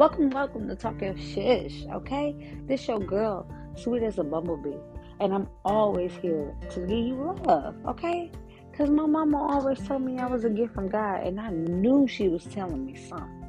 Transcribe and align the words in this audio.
Welcome, 0.00 0.30
welcome 0.30 0.66
to 0.66 0.74
Talking 0.74 1.14
Shish, 1.14 1.84
okay? 1.92 2.34
This 2.66 2.88
your 2.88 3.00
girl, 3.00 3.46
sweet 3.76 4.02
as 4.02 4.18
a 4.18 4.24
bumblebee. 4.24 4.78
And 5.20 5.34
I'm 5.34 5.46
always 5.62 6.10
here 6.22 6.56
to 6.70 6.80
give 6.80 6.90
you 6.90 7.38
love, 7.44 7.76
okay? 7.84 8.32
Because 8.70 8.88
my 8.88 9.04
mama 9.04 9.36
always 9.36 9.78
told 9.86 10.00
me 10.00 10.18
I 10.18 10.24
was 10.24 10.44
a 10.44 10.48
gift 10.48 10.72
from 10.72 10.88
God, 10.88 11.26
and 11.26 11.38
I 11.38 11.50
knew 11.50 12.08
she 12.08 12.28
was 12.28 12.46
telling 12.46 12.86
me 12.86 12.96
something. 12.96 13.44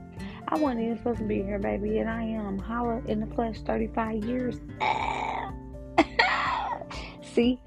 I 0.50 0.58
wasn't 0.58 0.82
even 0.82 0.98
supposed 0.98 1.20
to 1.20 1.24
be 1.24 1.42
here, 1.42 1.58
baby, 1.58 2.00
and 2.00 2.10
I 2.10 2.24
am. 2.24 2.60
Holla 2.60 3.02
in 3.08 3.22
the 3.22 3.34
flesh 3.34 3.62
35 3.62 4.26
years. 4.26 4.60
See, 7.34 7.62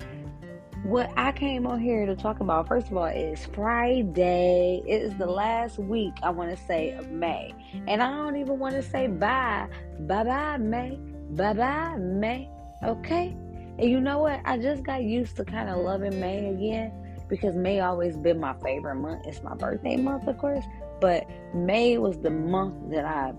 what 0.84 1.10
I 1.16 1.32
came 1.32 1.66
on 1.66 1.80
here 1.80 2.04
to 2.04 2.14
talk 2.14 2.40
about, 2.40 2.68
first 2.68 2.88
of 2.88 2.96
all, 2.98 3.06
is 3.06 3.46
Friday. 3.46 4.82
It 4.86 5.00
is 5.00 5.14
the 5.16 5.26
last 5.26 5.78
week, 5.78 6.12
I 6.22 6.28
want 6.28 6.56
to 6.56 6.62
say, 6.66 6.92
of 6.92 7.10
May. 7.10 7.54
And 7.88 8.02
I 8.02 8.10
don't 8.10 8.36
even 8.36 8.58
want 8.58 8.74
to 8.74 8.82
say 8.82 9.06
bye. 9.06 9.66
Bye 10.00 10.24
bye, 10.24 10.58
May. 10.58 10.98
Bye 11.30 11.54
bye, 11.54 11.96
May. 11.96 12.50
Okay? 12.82 13.34
And 13.78 13.90
you 13.90 13.98
know 13.98 14.18
what? 14.18 14.42
I 14.44 14.58
just 14.58 14.82
got 14.82 15.02
used 15.02 15.36
to 15.36 15.44
kind 15.44 15.70
of 15.70 15.78
loving 15.78 16.20
May 16.20 16.50
again 16.50 16.92
because 17.30 17.54
May 17.54 17.80
always 17.80 18.18
been 18.18 18.38
my 18.38 18.52
favorite 18.62 18.96
month. 18.96 19.26
It's 19.26 19.42
my 19.42 19.54
birthday 19.54 19.96
month, 19.96 20.28
of 20.28 20.36
course. 20.36 20.64
But 21.00 21.26
May 21.54 21.96
was 21.96 22.18
the 22.18 22.30
month 22.30 22.90
that 22.90 23.06
I 23.06 23.32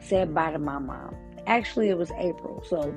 said 0.00 0.34
bye 0.34 0.52
to 0.52 0.58
my 0.58 0.78
mom. 0.78 1.14
Actually, 1.46 1.90
it 1.90 1.98
was 1.98 2.10
April. 2.12 2.64
So 2.66 2.94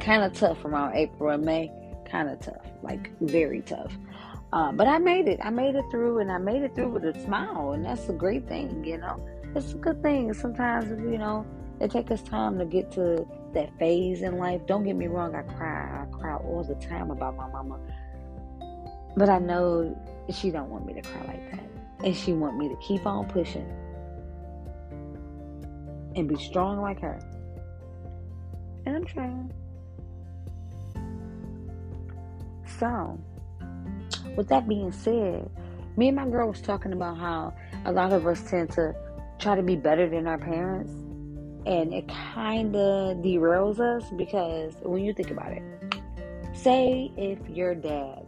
kind 0.00 0.22
of 0.22 0.34
tough 0.34 0.62
around 0.66 0.94
April 0.96 1.30
and 1.30 1.44
May 1.44 1.70
kind 2.12 2.28
of 2.28 2.38
tough, 2.40 2.66
like 2.82 3.10
very 3.22 3.62
tough. 3.62 3.92
Uh, 4.52 4.70
but 4.70 4.86
I 4.86 4.98
made 4.98 5.28
it. 5.28 5.40
I 5.42 5.48
made 5.48 5.74
it 5.74 5.84
through, 5.90 6.18
and 6.18 6.30
I 6.30 6.36
made 6.36 6.62
it 6.62 6.74
through 6.74 6.90
with 6.90 7.04
a 7.04 7.18
smile, 7.24 7.72
and 7.72 7.84
that's 7.86 8.06
a 8.10 8.12
great 8.12 8.46
thing, 8.46 8.84
you 8.84 8.98
know. 8.98 9.26
It's 9.56 9.72
a 9.72 9.76
good 9.76 10.02
thing. 10.02 10.32
Sometimes, 10.34 10.90
you 10.90 11.16
know, 11.16 11.46
it 11.80 11.90
takes 11.90 12.10
us 12.10 12.22
time 12.22 12.58
to 12.58 12.66
get 12.66 12.92
to 12.92 13.26
that 13.54 13.76
phase 13.78 14.20
in 14.20 14.36
life. 14.36 14.60
Don't 14.66 14.84
get 14.84 14.94
me 14.94 15.06
wrong. 15.06 15.34
I 15.34 15.42
cry. 15.42 16.02
I 16.02 16.04
cry 16.14 16.36
all 16.36 16.62
the 16.62 16.74
time 16.86 17.10
about 17.10 17.34
my 17.34 17.48
mama, 17.48 17.80
but 19.16 19.30
I 19.30 19.38
know 19.38 19.96
she 20.30 20.50
don't 20.50 20.68
want 20.68 20.84
me 20.84 20.92
to 20.92 21.02
cry 21.02 21.24
like 21.26 21.50
that, 21.52 21.64
and 22.04 22.14
she 22.14 22.34
want 22.34 22.58
me 22.58 22.68
to 22.68 22.76
keep 22.76 23.06
on 23.06 23.26
pushing 23.26 23.66
and 26.14 26.28
be 26.28 26.36
strong 26.36 26.82
like 26.82 27.00
her. 27.00 27.18
And 28.84 28.96
I'm 28.96 29.06
trying. 29.06 29.50
So, 32.78 33.18
with 34.36 34.48
that 34.48 34.68
being 34.68 34.92
said, 34.92 35.48
me 35.96 36.08
and 36.08 36.16
my 36.16 36.26
girl 36.26 36.48
was 36.48 36.60
talking 36.60 36.92
about 36.92 37.18
how 37.18 37.54
a 37.84 37.92
lot 37.92 38.12
of 38.12 38.26
us 38.26 38.42
tend 38.48 38.70
to 38.72 38.94
try 39.38 39.54
to 39.56 39.62
be 39.62 39.76
better 39.76 40.08
than 40.08 40.26
our 40.26 40.38
parents, 40.38 40.92
and 41.66 41.92
it 41.92 42.08
kind 42.08 42.74
of 42.74 43.18
derails 43.18 43.78
us 43.80 44.08
because 44.16 44.74
when 44.82 45.04
you 45.04 45.12
think 45.12 45.30
about 45.30 45.52
it, 45.52 45.62
say 46.54 47.10
if 47.16 47.38
your 47.48 47.74
dad 47.74 48.24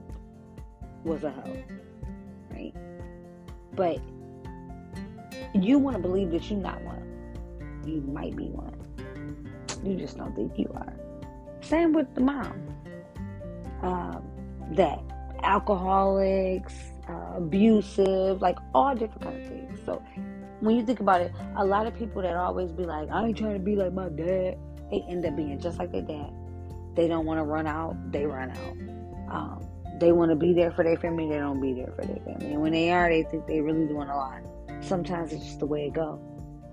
was 1.05 1.25
a 1.25 1.31
hoe, 1.31 1.63
right? 2.51 2.75
But 3.75 3.99
you 5.55 5.79
want 5.79 5.97
to 5.97 6.03
believe 6.03 6.31
that 6.33 6.51
you're 6.51 6.59
not 6.59 6.83
one. 6.83 7.03
You 7.87 8.01
might 8.01 8.37
be 8.37 8.49
one. 8.49 8.75
You 9.85 9.97
just 9.97 10.17
don't 10.17 10.35
think 10.35 10.59
you 10.59 10.71
are. 10.75 10.95
Same 11.61 11.93
with 11.93 12.15
the 12.15 12.21
mom. 12.21 12.61
Um, 13.83 14.25
that 14.73 15.01
alcoholics, 15.43 16.75
uh, 17.09 17.37
abusive, 17.37 18.41
like 18.41 18.59
all 18.75 18.95
different 18.95 19.23
kind 19.23 19.41
of 19.41 19.49
things. 19.49 19.79
So 19.85 20.03
when 20.61 20.77
you 20.77 20.85
think 20.85 21.01
about 21.01 21.21
it, 21.21 21.33
a 21.57 21.65
lot 21.65 21.87
of 21.87 21.95
people 21.95 22.23
that 22.23 22.37
always 22.37 22.73
be 22.73 22.85
like, 22.85 23.09
I 23.11 23.27
ain't 23.27 23.37
trying 23.37 23.55
to 23.55 23.59
be 23.59 23.77
like 23.77 23.93
my 23.93 24.09
dad, 24.09 24.57
they 24.91 25.05
end 25.09 25.25
up 25.27 25.37
being 25.37 25.59
just 25.61 25.79
like 25.79 25.93
their 25.93 26.03
dad. 26.03 26.33
They 26.95 27.09
don't 27.09 27.27
want 27.27 27.39
to 27.39 27.45
run 27.45 27.67
out, 27.67 27.97
they 28.13 28.25
run 28.25 28.51
out. 28.51 29.35
Um, 29.35 29.69
they 29.99 30.13
want 30.13 30.31
to 30.31 30.37
be 30.37 30.53
there 30.53 30.71
for 30.73 30.85
their 30.85 30.97
family, 30.97 31.29
they 31.29 31.39
don't 31.39 31.61
be 31.61 31.73
there 31.75 31.93
for 31.95 32.05
their 32.05 32.23
family. 32.25 32.53
And 32.53 32.63
when 32.63 32.73
they 32.73 32.91
are, 32.91 33.09
they 33.09 33.23
think 33.25 33.47
they 33.47 33.61
really 33.61 33.87
doing 33.87 34.09
a 34.09 34.17
lot. 34.17 34.43
Sometimes 34.81 35.33
it's 35.33 35.45
just 35.45 35.61
the 35.61 35.67
way 35.67 35.87
it 35.87 35.93
go. 35.93 36.21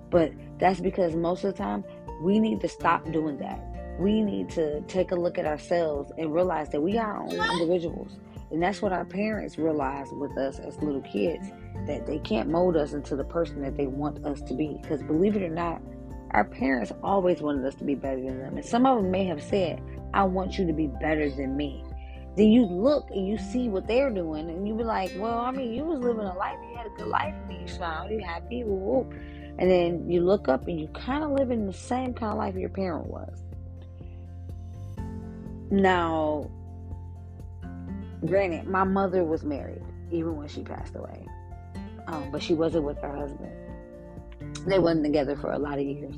But 0.09 0.31
that's 0.57 0.79
because 0.79 1.15
most 1.15 1.43
of 1.43 1.53
the 1.53 1.57
time 1.57 1.83
we 2.21 2.39
need 2.39 2.61
to 2.61 2.67
stop 2.67 3.09
doing 3.11 3.37
that 3.39 3.59
we 3.99 4.21
need 4.21 4.49
to 4.51 4.81
take 4.81 5.11
a 5.11 5.15
look 5.15 5.37
at 5.37 5.45
ourselves 5.45 6.11
and 6.17 6.33
realize 6.33 6.69
that 6.69 6.81
we 6.81 6.97
are 6.97 7.17
our 7.17 7.23
own 7.23 7.31
individuals. 7.31 8.17
And 8.51 8.61
that's 8.61 8.81
what 8.81 8.91
our 8.91 9.05
parents 9.05 9.57
realized 9.57 10.11
with 10.13 10.37
us 10.37 10.59
as 10.59 10.77
little 10.81 11.01
kids 11.01 11.47
that 11.87 12.05
they 12.05 12.19
can't 12.19 12.49
mold 12.49 12.75
us 12.75 12.93
into 12.93 13.15
the 13.15 13.23
person 13.23 13.61
that 13.61 13.77
they 13.77 13.87
want 13.87 14.25
us 14.25 14.41
to 14.41 14.53
be. 14.53 14.77
Because 14.81 15.01
believe 15.03 15.35
it 15.35 15.43
or 15.43 15.49
not, 15.49 15.81
our 16.31 16.43
parents 16.43 16.91
always 17.03 17.41
wanted 17.41 17.65
us 17.65 17.75
to 17.75 17.83
be 17.83 17.95
better 17.95 18.21
than 18.21 18.39
them. 18.39 18.57
And 18.57 18.65
some 18.65 18.85
of 18.85 18.97
them 18.97 19.11
may 19.11 19.25
have 19.25 19.41
said, 19.41 19.81
I 20.13 20.23
want 20.23 20.57
you 20.57 20.67
to 20.67 20.73
be 20.73 20.87
better 20.87 21.29
than 21.29 21.55
me. 21.55 21.83
Then 22.37 22.47
you 22.47 22.65
look 22.65 23.09
and 23.11 23.27
you 23.27 23.37
see 23.37 23.67
what 23.67 23.87
they're 23.87 24.09
doing, 24.09 24.49
and 24.49 24.65
you 24.65 24.73
be 24.73 24.85
like, 24.85 25.11
Well, 25.17 25.39
I 25.39 25.51
mean, 25.51 25.73
you 25.73 25.83
was 25.83 25.99
living 25.99 26.25
a 26.25 26.33
life, 26.33 26.57
you 26.69 26.77
had 26.77 26.87
a 26.87 26.89
good 26.91 27.07
life, 27.07 27.35
you 27.49 27.67
smiled, 27.67 28.09
you 28.09 28.19
happy, 28.19 28.63
whoop. 28.63 29.13
And 29.59 29.69
then 29.69 30.09
you 30.09 30.21
look 30.21 30.47
up 30.47 30.67
and 30.67 30.79
you 30.79 30.87
kind 30.89 31.25
of 31.25 31.31
live 31.31 31.51
in 31.51 31.67
the 31.67 31.73
same 31.73 32.13
kind 32.13 32.31
of 32.31 32.37
life 32.37 32.55
your 32.55 32.69
parent 32.69 33.07
was. 33.07 33.43
Now, 35.71 36.51
granted, 38.25 38.67
my 38.67 38.83
mother 38.83 39.23
was 39.23 39.43
married 39.43 39.81
even 40.11 40.35
when 40.35 40.49
she 40.49 40.63
passed 40.63 40.95
away, 40.95 41.25
um, 42.07 42.29
but 42.29 42.43
she 42.43 42.53
wasn't 42.53 42.83
with 42.83 42.97
her 42.97 43.15
husband. 43.15 43.53
They 44.67 44.79
wasn't 44.79 45.05
together 45.05 45.37
for 45.37 45.53
a 45.53 45.57
lot 45.57 45.79
of 45.79 45.85
years. 45.85 46.15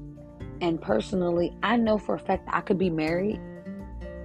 And 0.59 0.81
personally, 0.81 1.55
I 1.61 1.77
know 1.77 1.99
for 1.99 2.15
a 2.15 2.19
fact 2.19 2.47
I 2.51 2.61
could 2.61 2.79
be 2.79 2.89
married, 2.89 3.39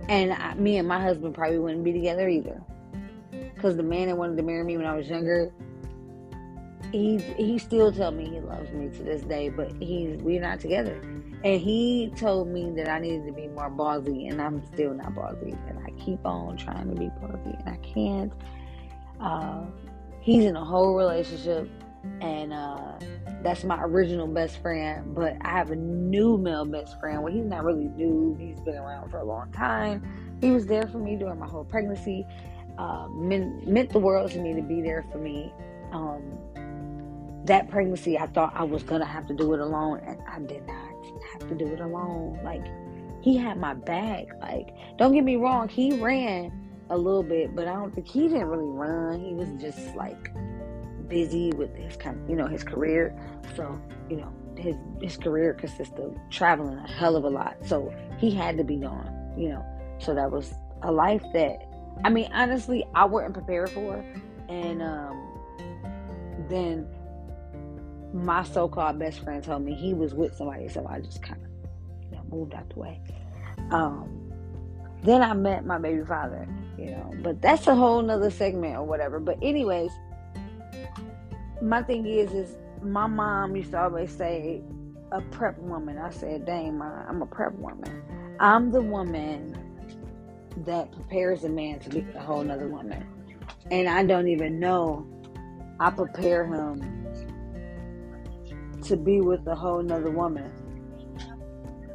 and 0.09 0.33
I, 0.33 0.55
me 0.55 0.78
and 0.78 0.89
my 0.89 1.00
husband 1.00 1.34
probably 1.34 1.59
wouldn't 1.59 1.84
be 1.84 1.93
together 1.93 2.27
either. 2.27 2.62
Because 3.55 3.77
the 3.77 3.83
man 3.83 4.09
that 4.09 4.16
wanted 4.16 4.39
to 4.39 4.43
marry 4.43 4.65
me 4.65 4.78
when 4.78 4.87
I 4.87 4.97
was 4.97 5.09
younger, 5.10 5.53
he 6.93 7.19
he 7.19 7.59
still 7.59 7.93
tell 7.93 8.11
me 8.11 8.28
he 8.28 8.41
loves 8.41 8.71
me 8.72 8.89
to 8.89 9.03
this 9.03 9.22
day, 9.22 9.49
but 9.49 9.72
he's 9.81 10.21
we're 10.22 10.41
not 10.41 10.61
together. 10.61 11.00
And 11.44 11.61
he 11.61 12.12
told 12.16 12.49
me 12.49 12.72
that 12.77 12.89
I 12.89 12.99
needed 12.99 13.27
to 13.27 13.33
be 13.33 13.47
more 13.49 13.71
ballsy, 13.71 14.28
and 14.31 14.43
I'm 14.43 14.65
still 14.72 14.93
not 14.94 15.15
ballsy. 15.15 15.56
And 15.69 15.78
I 15.87 15.91
keep 16.03 16.25
on 16.27 16.56
trying 16.56 16.89
to 16.89 16.97
be 16.99 17.06
ballsy, 17.06 17.59
and 17.61 17.69
I 17.69 17.77
can't. 17.77 18.33
Uh, 19.21 19.66
he's 20.21 20.44
in 20.44 20.56
a 20.56 20.65
whole 20.65 20.97
relationship, 20.97 21.69
and 22.21 22.53
uh, 22.53 22.93
that's 23.43 23.62
my 23.65 23.83
original 23.83 24.27
best 24.27 24.60
friend. 24.60 25.15
But 25.15 25.37
I 25.43 25.50
have 25.50 25.71
a 25.71 25.77
new 25.77 26.39
male 26.39 26.65
best 26.65 26.99
friend. 26.99 27.22
Well, 27.22 27.33
he's 27.33 27.45
not 27.45 27.65
really 27.65 27.89
new, 27.89 28.37
he's 28.39 28.60
been 28.60 28.77
around 28.77 29.10
for 29.10 29.19
a 29.19 29.25
long 29.25 29.53
time. 29.53 30.03
He 30.41 30.50
was 30.50 30.66
there 30.66 30.87
for 30.89 30.99
me 30.99 31.16
during 31.16 31.39
my 31.39 31.47
whole 31.47 31.65
pregnancy. 31.65 32.27
Uh, 32.78 33.09
meant, 33.09 33.66
meant 33.66 33.91
the 33.91 33.99
world 33.99 34.31
to 34.31 34.39
me 34.39 34.55
to 34.55 34.62
be 34.62 34.81
there 34.81 35.05
for 35.10 35.19
me. 35.19 35.53
Um, 35.93 36.39
that 37.48 37.69
pregnancy, 37.69 38.19
I 38.19 38.26
thought 38.28 38.53
I 38.54 38.64
was 38.64 38.82
gonna 38.82 39.04
have 39.04 39.26
to 39.26 39.34
do 39.34 39.53
it 39.54 39.60
alone, 39.60 40.00
and 40.06 40.19
I 40.28 40.38
did 40.38 40.66
not 40.66 40.92
have 41.32 41.48
to 41.48 41.54
do 41.54 41.66
it 41.66 41.81
alone. 41.81 42.41
Like 42.44 42.64
he 43.20 43.36
had 43.36 43.59
my 43.59 43.75
back. 43.75 44.26
Like 44.41 44.69
don't 44.97 45.12
get 45.12 45.25
me 45.25 45.36
wrong, 45.36 45.69
he 45.69 46.00
ran 46.00 46.53
a 46.91 46.97
little 46.97 47.22
bit, 47.22 47.54
but 47.54 47.66
I 47.66 47.75
don't 47.75 47.94
think 47.94 48.09
he 48.09 48.28
didn't 48.28 48.47
really 48.47 48.70
run. 48.70 49.20
He 49.20 49.34
was 49.34 49.48
just 49.60 49.94
like 49.94 50.32
busy 51.09 51.50
with 51.53 51.75
his 51.75 51.97
kind 51.97 52.22
of, 52.22 52.31
you 52.31 52.36
know, 52.36 52.47
his 52.47 52.62
career. 52.62 53.19
So, 53.56 53.80
you 54.09 54.16
know, 54.16 54.32
his 54.56 54.76
his 55.00 55.16
career 55.16 55.54
consists 55.54 55.98
of 55.98 56.16
traveling 56.30 56.78
a 56.78 56.88
hell 56.88 57.16
of 57.16 57.25
a 57.25 57.30
lot. 57.30 57.56
So 57.65 57.92
he 58.19 58.30
had 58.30 58.56
to 58.59 58.65
be 58.65 58.76
gone, 58.76 59.34
you 59.36 59.48
know. 59.48 59.65
So 59.98 60.15
that 60.15 60.30
was 60.30 60.54
a 60.82 60.92
life 60.92 61.25
that 61.34 61.65
I 62.04 62.10
mean, 62.10 62.30
honestly, 62.32 62.84
I 62.95 63.04
wasn't 63.04 63.34
prepared 63.34 63.71
for. 63.71 64.04
And 64.48 64.83
um 64.83 65.24
then 66.48 66.89
my 68.13 68.43
so-called 68.43 68.99
best 68.99 69.21
friend 69.21 69.43
told 69.43 69.63
me 69.63 69.75
he 69.75 69.95
was 69.95 70.15
with 70.15 70.34
somebody, 70.34 70.69
so 70.69 70.87
I 70.87 71.01
just 71.01 71.22
kind 71.22 71.41
of, 71.43 71.71
you 72.10 72.16
know, 72.16 72.25
moved 72.31 72.55
out 72.55 72.69
the 72.71 72.78
way. 72.78 73.01
Um, 73.71 74.31
then 75.03 75.22
I 75.22 75.33
met 75.34 75.65
my 75.65 75.78
baby 75.78 76.05
father, 76.05 76.49
you 76.77 76.91
know, 76.91 77.15
but 77.22 77.41
that's 77.41 77.66
a 77.66 77.75
whole 77.75 78.03
nother 78.03 78.31
segment 78.31 78.77
or 78.77 78.84
whatever. 78.84 79.21
But 79.21 79.39
anyways, 79.43 79.91
my 81.63 81.83
thing 81.83 82.07
is, 82.07 82.33
is 82.33 82.57
my 82.83 83.07
mom 83.07 83.57
used 83.57 83.72
to 83.72 83.83
always 83.83 84.10
say, 84.10 84.63
a 85.13 85.21
prep 85.21 85.59
woman. 85.59 85.99
I 85.99 86.10
said, 86.10 86.45
dang, 86.45 86.81
I'm 86.83 87.22
a 87.22 87.27
prep 87.27 87.55
woman. 87.55 88.03
I'm 88.41 88.71
the 88.71 88.83
woman 88.83 89.57
that 90.66 90.93
prepares 90.93 91.45
a 91.45 91.49
man 91.49 91.78
to 91.81 91.89
be 91.89 92.07
a 92.15 92.21
whole 92.21 92.43
nother 92.43 92.69
woman. 92.69 93.07
And 93.71 93.89
I 93.89 94.05
don't 94.05 94.28
even 94.28 94.59
know 94.60 95.07
I 95.81 95.91
prepare 95.91 96.45
him 96.45 97.07
to 98.84 98.97
be 98.97 99.21
with 99.21 99.47
a 99.47 99.54
whole 99.54 99.83
nother 99.83 100.10
woman. 100.10 100.51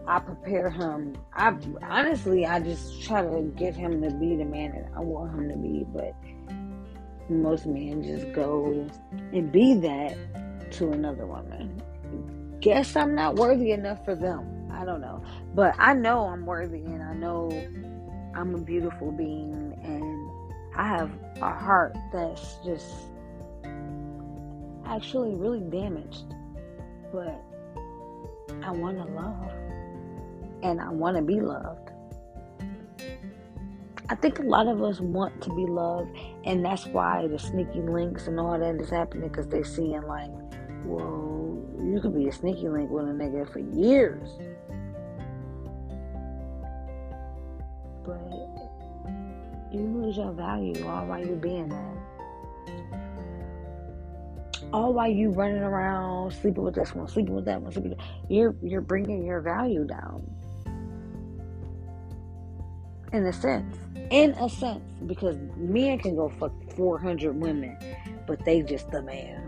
I 0.06 0.20
prepare 0.20 0.70
him. 0.70 1.16
I 1.34 1.56
honestly, 1.82 2.46
I 2.46 2.60
just 2.60 3.02
try 3.04 3.22
to 3.22 3.42
get 3.56 3.76
him 3.76 4.02
to 4.02 4.12
be 4.12 4.36
the 4.36 4.46
man 4.46 4.72
that 4.72 4.92
I 4.96 5.00
want 5.00 5.34
him 5.34 5.50
to 5.50 5.56
be. 5.56 5.86
But 5.88 6.14
most 7.30 7.66
men 7.66 8.04
just 8.04 8.32
go 8.34 8.88
and 9.32 9.52
be 9.52 9.76
that 9.76 10.18
to 10.74 10.92
another 10.92 11.26
woman. 11.26 11.82
guess 12.60 12.96
I'm 12.96 13.16
not 13.16 13.36
worthy 13.36 13.72
enough 13.72 14.04
for 14.04 14.16
them. 14.16 14.70
I 14.72 14.86
don't 14.86 15.02
know. 15.02 15.24
But 15.54 15.76
I 15.78 15.94
know 15.94 16.26
I'm 16.26 16.46
worthy 16.46 16.80
and 16.80 17.02
I 17.02 17.14
know 17.14 17.50
I'm 18.36 18.56
a 18.56 18.58
beautiful 18.58 19.12
being 19.12 19.80
and 19.84 20.30
I 20.76 20.88
have 20.88 21.12
a 21.42 21.52
heart 21.52 21.96
that's 22.12 22.58
just 22.66 22.92
actually 24.86 25.36
really 25.36 25.62
damaged. 25.62 26.34
But 27.14 27.40
I 28.64 28.72
want 28.72 28.98
to 28.98 29.06
love 29.14 29.52
and 30.64 30.82
I 30.82 30.90
want 30.90 31.16
to 31.16 31.22
be 31.22 31.40
loved. 31.40 31.92
I 34.10 34.16
think 34.16 34.40
a 34.40 34.44
lot 34.44 34.68
of 34.68 34.82
us 34.82 35.00
want 35.00 35.42
to 35.44 35.56
be 35.56 35.66
loved, 35.66 36.10
and 36.44 36.66
that's 36.66 36.86
why 36.88 37.28
the 37.28 37.40
sneaky 37.40 37.82
links 37.82 38.28
and 38.28 38.40
all 38.40 38.60
that 38.60 38.76
is 38.76 38.90
happening 38.90 39.30
because 39.30 39.48
they're 39.48 39.64
seeing, 39.64 40.02
like, 40.02 40.30
well, 40.86 41.64
you 41.82 42.00
could 42.02 42.16
be 42.16 42.28
a 42.28 42.32
sneaky 42.32 42.68
link 42.68 42.90
with 42.90 43.06
a 43.06 43.12
nigga 43.12 43.52
for 43.52 43.60
years. 43.60 44.30
But 48.06 48.20
you 49.72 49.82
lose 49.82 50.18
your 50.18 50.34
value 50.34 50.86
all 50.86 51.06
while 51.06 51.26
you're 51.26 51.36
being 51.36 51.70
that. 51.70 51.93
All 54.74 54.94
while 54.94 55.10
you 55.10 55.30
running 55.30 55.62
around 55.62 56.32
sleeping 56.34 56.64
with 56.64 56.76
this 56.76 56.94
one, 56.96 57.08
sleeping 57.08 57.36
with 57.36 57.46
that 57.46 57.62
one, 57.62 57.72
sleeping. 57.72 57.96
You're 58.28 58.56
you're 58.64 58.82
bringing 58.82 59.24
your 59.24 59.40
value 59.40 59.86
down 59.86 60.28
in 63.14 63.26
a 63.26 63.34
sense. 63.34 63.78
In 64.10 64.32
a 64.32 64.50
sense, 64.50 64.84
because 65.06 65.38
men 65.56 66.00
can 66.00 66.16
go 66.16 66.30
fuck 66.30 66.52
400 66.76 67.36
women, 67.36 67.78
but 68.28 68.44
they 68.46 68.62
just 68.64 68.90
the 68.92 69.02
man. 69.02 69.42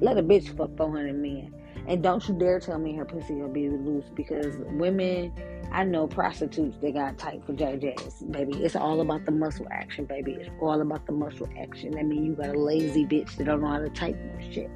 Let 0.00 0.16
a 0.16 0.22
bitch 0.22 0.56
fuck 0.56 0.76
400 0.76 1.14
men. 1.14 1.52
And 1.86 2.02
don't 2.02 2.26
you 2.28 2.34
dare 2.34 2.60
tell 2.60 2.78
me 2.78 2.94
her 2.94 3.04
pussy 3.04 3.34
gonna 3.34 3.48
be 3.48 3.68
loose 3.68 4.04
because 4.14 4.56
women, 4.72 5.32
I 5.72 5.84
know 5.84 6.06
prostitutes, 6.06 6.76
they 6.80 6.92
got 6.92 7.18
tight 7.18 7.44
for 7.44 7.54
JJs, 7.54 8.30
baby. 8.30 8.52
It's 8.62 8.76
all 8.76 9.00
about 9.00 9.24
the 9.24 9.32
muscle 9.32 9.66
action, 9.70 10.04
baby. 10.04 10.32
It's 10.32 10.50
all 10.60 10.80
about 10.80 11.06
the 11.06 11.12
muscle 11.12 11.48
action. 11.58 11.98
I 11.98 12.02
mean, 12.02 12.24
you 12.24 12.34
got 12.34 12.50
a 12.50 12.58
lazy 12.58 13.04
bitch 13.04 13.36
that 13.36 13.44
don't 13.44 13.62
know 13.62 13.68
how 13.68 13.78
to 13.78 13.90
type 13.90 14.16
no 14.16 14.50
shit. 14.52 14.70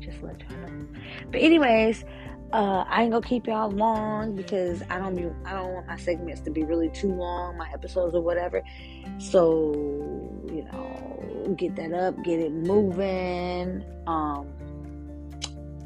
Just 0.00 0.22
let 0.22 0.40
y'all 0.40 0.58
know. 0.58 0.86
But 1.30 1.40
anyways, 1.40 2.04
uh, 2.52 2.84
I 2.88 3.02
ain't 3.02 3.12
gonna 3.12 3.26
keep 3.26 3.46
y'all 3.46 3.70
long 3.70 4.34
because 4.34 4.82
I 4.88 4.98
don't 4.98 5.14
be, 5.14 5.28
I 5.44 5.54
don't 5.54 5.72
want 5.72 5.86
my 5.86 5.96
segments 5.96 6.40
to 6.42 6.50
be 6.50 6.62
really 6.62 6.88
too 6.90 7.12
long, 7.12 7.58
my 7.58 7.68
episodes 7.72 8.14
or 8.14 8.22
whatever. 8.22 8.62
So 9.18 9.72
you 10.46 10.64
know, 10.64 11.54
get 11.56 11.76
that 11.76 11.92
up, 11.92 12.22
get 12.24 12.40
it 12.40 12.52
moving. 12.52 13.84
Um, 14.06 14.48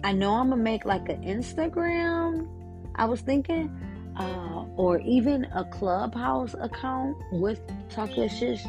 I 0.04 0.12
know 0.12 0.34
I'm 0.34 0.50
gonna 0.50 0.62
make 0.62 0.84
like 0.84 1.08
an 1.08 1.22
Instagram. 1.22 2.48
I 2.94 3.04
was 3.04 3.20
thinking, 3.20 3.70
uh, 4.16 4.64
or 4.76 5.00
even 5.00 5.44
a 5.54 5.64
Clubhouse 5.64 6.54
account 6.60 7.16
with 7.32 7.60
Talk 7.88 8.16
Your 8.16 8.28
Shit, 8.28 8.60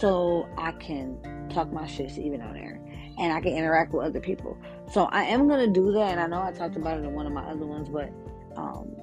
so 0.00 0.48
I 0.58 0.72
can 0.72 1.18
talk 1.50 1.72
my 1.72 1.86
shit 1.86 2.16
even 2.18 2.42
on 2.42 2.54
there 2.54 2.80
and 3.18 3.32
I 3.32 3.40
can 3.40 3.52
interact 3.52 3.92
with 3.92 4.06
other 4.06 4.20
people. 4.20 4.56
So 4.90 5.04
I 5.04 5.24
am 5.24 5.46
gonna 5.46 5.66
do 5.68 5.92
that, 5.92 6.12
and 6.12 6.20
I 6.20 6.26
know 6.26 6.42
I 6.42 6.52
talked 6.52 6.76
about 6.76 6.98
it 6.98 7.04
in 7.04 7.12
one 7.12 7.26
of 7.26 7.32
my 7.32 7.42
other 7.42 7.66
ones, 7.66 7.88
but 7.88 8.10
um, 8.56 8.96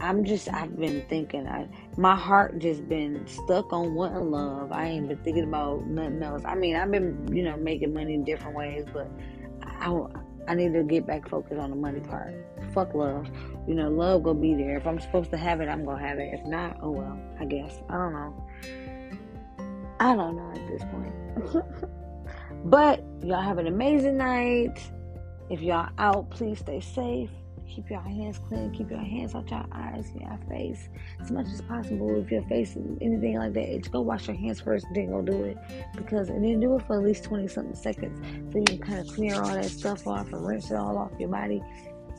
I'm 0.00 0.24
just 0.24 0.52
I've 0.52 0.78
been 0.78 1.02
thinking. 1.08 1.48
I 1.48 1.66
my 1.96 2.14
heart 2.14 2.58
just 2.58 2.88
been 2.88 3.26
stuck 3.26 3.72
on 3.72 3.94
wanting 3.94 4.30
love. 4.30 4.70
I 4.70 4.86
ain't 4.86 5.08
been 5.08 5.18
thinking 5.18 5.44
about 5.44 5.86
nothing 5.86 6.22
else. 6.22 6.42
I 6.44 6.54
mean, 6.54 6.76
I've 6.76 6.90
been 6.90 7.34
you 7.34 7.42
know 7.42 7.56
making 7.56 7.94
money 7.94 8.14
in 8.14 8.24
different 8.24 8.54
ways, 8.54 8.84
but 8.92 9.10
I 9.62 9.88
I 10.48 10.54
need 10.54 10.72
to 10.72 10.82
get 10.82 11.06
back 11.06 11.28
focused 11.28 11.60
on 11.60 11.70
the 11.70 11.76
money 11.76 12.00
mm-hmm. 12.00 12.10
part. 12.10 12.34
Fuck 12.72 12.94
love. 12.94 13.28
You 13.66 13.74
know, 13.74 13.88
love 13.90 14.24
gonna 14.24 14.40
be 14.40 14.54
there. 14.54 14.76
If 14.76 14.86
I'm 14.86 14.98
supposed 14.98 15.30
to 15.30 15.36
have 15.36 15.60
it, 15.60 15.68
I'm 15.68 15.84
gonna 15.84 16.04
have 16.04 16.18
it. 16.18 16.32
If 16.32 16.44
not, 16.46 16.78
oh 16.82 16.90
well. 16.90 17.20
I 17.38 17.44
guess 17.44 17.80
I 17.88 17.94
don't 17.94 18.12
know. 18.12 18.46
I 20.00 20.14
don't 20.16 20.36
know 20.36 20.52
at 20.54 20.66
this 20.68 20.82
point. 20.90 21.84
But 22.64 23.04
y'all 23.22 23.40
have 23.40 23.58
an 23.58 23.66
amazing 23.66 24.16
night. 24.16 24.90
If 25.48 25.62
y'all 25.62 25.90
out, 25.98 26.30
please 26.30 26.58
stay 26.58 26.80
safe. 26.80 27.30
Keep 27.68 27.90
your 27.90 28.00
hands 28.00 28.40
clean. 28.48 28.70
Keep 28.72 28.90
your 28.90 29.00
hands 29.00 29.34
out 29.34 29.50
your 29.50 29.64
eyes, 29.72 30.10
your 30.18 30.38
face, 30.48 30.88
as 31.20 31.30
much 31.30 31.46
as 31.46 31.60
possible. 31.62 32.20
If 32.20 32.30
your 32.30 32.42
face 32.44 32.76
anything 33.00 33.38
like 33.38 33.52
that, 33.54 33.78
just 33.78 33.92
go 33.92 34.00
wash 34.00 34.26
your 34.26 34.36
hands 34.36 34.60
first, 34.60 34.86
then 34.94 35.10
go 35.10 35.22
do 35.22 35.44
it. 35.44 35.58
Because 35.96 36.28
and 36.28 36.44
then 36.44 36.60
do 36.60 36.76
it 36.76 36.86
for 36.86 36.98
at 36.98 37.04
least 37.04 37.24
twenty 37.24 37.46
something 37.46 37.74
seconds, 37.74 38.18
so 38.52 38.58
you 38.58 38.64
can 38.64 38.78
kind 38.78 39.00
of 39.00 39.14
clear 39.14 39.34
all 39.34 39.54
that 39.54 39.66
stuff 39.66 40.06
off 40.06 40.32
and 40.32 40.46
rinse 40.46 40.70
it 40.70 40.76
all 40.76 40.96
off 40.98 41.12
your 41.18 41.28
body 41.28 41.62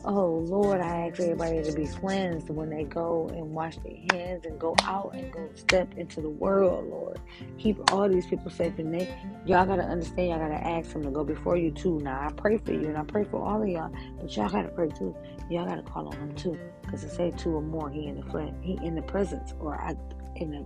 Oh 0.06 0.46
Lord, 0.48 0.80
I 0.80 1.10
ask 1.10 1.19
everybody 1.19 1.62
to 1.62 1.74
be 1.74 1.86
cleansed 1.86 2.50
when 2.50 2.69
they 2.69 2.86
go 2.86 3.28
and 3.34 3.54
wash 3.54 3.75
their 3.80 3.98
hands 4.13 4.46
and 4.46 4.57
go 4.57 4.74
out 4.84 5.13
and 5.13 5.30
go 5.30 5.50
step 5.56 5.94
into 5.98 6.22
the 6.22 6.30
world, 6.30 6.88
Lord. 6.90 7.19
Keep 7.57 7.92
all 7.92 8.07
these 8.07 8.25
people 8.25 8.50
safe 8.50 8.80
and 8.80 8.94
they 8.94 9.13
y'all 9.46 9.66
gotta 9.66 9.84
understand, 9.84 10.30
y'all 10.30 10.40
gotta 10.40 10.66
ask 10.66 10.94
them 10.94 11.04
to 11.04 11.12
go 11.12 11.25
before 11.25 11.57
you 11.57 11.72
too. 11.72 12.00
Now 12.00 12.28
I 12.28 12.31
pray 12.31 12.57
for 12.57 12.72
you 12.72 12.88
and 12.88 12.98
I 12.98 13.04
pray 13.04 13.25
for 13.25 13.46
all 13.46 13.62
of 13.62 13.68
y'all, 13.68 13.92
but 14.22 14.34
y'all 14.38 14.48
gotta 14.48 14.69
pray 14.69 14.88
too. 14.88 15.13
Y'all 15.50 15.68
gotta 15.68 15.84
call 15.84 16.07
on 16.07 16.13
him 16.13 16.34
too. 16.34 16.57
Cause 16.90 17.04
it 17.04 17.12
say 17.12 17.31
two 17.36 17.57
or 17.57 17.62
more, 17.62 17.90
he 17.90 18.07
in 18.07 18.22
the 18.22 18.31
flesh, 18.31 18.54
he 18.62 18.80
in 18.81 18.95
the 18.95 19.02
presence 19.02 19.54
or 19.60 19.75
I 19.75 19.95
in 20.38 20.52
the 20.52 20.66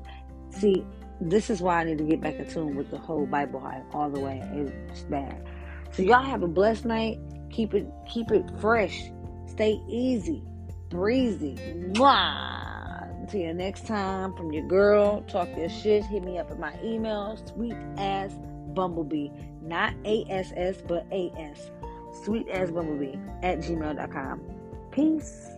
see, 0.55 0.85
this 1.19 1.49
is 1.49 1.59
why 1.59 1.81
I 1.81 1.85
need 1.85 1.97
to 1.97 2.03
get 2.03 2.21
back 2.21 2.35
in 2.35 2.47
tune 2.47 2.75
with 2.75 2.91
the 2.91 2.99
whole 2.99 3.25
Bible 3.25 3.67
all 3.93 4.11
the 4.11 4.19
way. 4.19 4.43
It's 4.53 5.01
bad. 5.01 5.43
So 5.91 6.03
y'all 6.03 6.23
have 6.23 6.43
a 6.43 6.47
blessed 6.47 6.85
night. 6.85 7.17
Keep 7.49 7.73
it 7.73 7.87
keep 8.07 8.31
it 8.31 8.45
fresh 8.59 9.11
Stay 9.53 9.79
easy, 9.87 10.41
breezy. 10.89 11.55
Mwah. 11.93 13.21
Until 13.21 13.41
your 13.41 13.53
next 13.53 13.85
time, 13.85 14.35
from 14.35 14.51
your 14.51 14.67
girl, 14.67 15.21
talk 15.27 15.47
your 15.55 15.69
shit. 15.69 16.03
Hit 16.05 16.23
me 16.23 16.39
up 16.39 16.49
at 16.49 16.57
my 16.57 16.73
email, 16.83 17.37
sweet 17.53 17.75
ass 17.97 18.31
bumblebee, 18.73 19.29
not 19.61 19.93
ASS, 20.05 20.81
but 20.87 21.05
AS. 21.13 21.69
Sweet 22.23 22.47
as 22.49 22.71
bumblebee 22.71 23.15
at 23.43 23.59
gmail.com. 23.59 24.41
Peace. 24.89 25.49